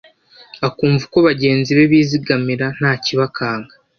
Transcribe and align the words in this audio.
akumva 0.67 1.01
uko 1.07 1.19
bagenzi 1.27 1.69
be 1.77 1.83
bizigamira 1.91 2.65
nta 2.79 2.91
kibakanga, 3.03 3.73